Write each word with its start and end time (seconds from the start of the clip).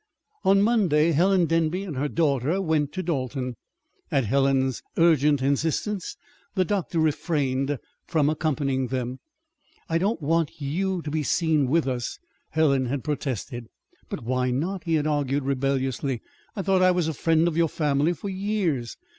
On 0.43 0.63
Monday 0.63 1.11
Helen 1.11 1.45
Denby 1.45 1.83
and 1.83 1.95
her 1.95 2.07
daughter 2.07 2.59
went 2.59 2.91
to 2.93 3.03
Dalton. 3.03 3.55
At 4.09 4.25
Helen's 4.25 4.81
urgent 4.97 5.43
insistence 5.43 6.17
the 6.55 6.65
doctor 6.65 6.97
refrained 6.99 7.77
from 8.07 8.27
accompanying 8.27 8.87
them. 8.87 9.19
"I 9.87 9.99
don't 9.99 10.19
want 10.19 10.59
you 10.59 11.03
to 11.03 11.11
be 11.11 11.21
seen 11.21 11.67
with 11.67 11.87
us," 11.87 12.17
Helen 12.49 12.87
had 12.87 13.03
protested. 13.03 13.67
"But 14.09 14.23
why 14.23 14.49
not?" 14.49 14.85
he 14.85 14.95
had 14.95 15.05
argued 15.05 15.43
rebelliously. 15.43 16.23
"I 16.55 16.63
thought 16.63 16.81
I 16.81 16.89
was 16.89 17.07
a 17.07 17.13
friend 17.13 17.47
of 17.47 17.55
your 17.55 17.69
family 17.69 18.13
for 18.13 18.27
years." 18.29 18.97